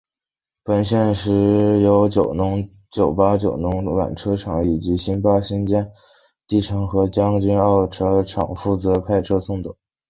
[0.63, 5.73] 本线现时由九巴九龙湾车厂及新巴坚尼
[6.47, 9.77] 地城和将军澳车厂负责派车行走。